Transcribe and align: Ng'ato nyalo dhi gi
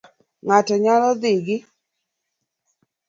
Ng'ato 0.43 0.75
nyalo 0.83 1.09
dhi 1.21 1.31
gi 1.45 1.57